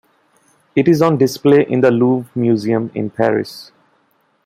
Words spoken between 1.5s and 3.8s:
in the Louvre Museum in Paris.